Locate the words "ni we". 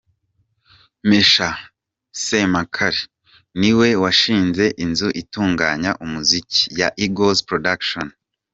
3.59-3.89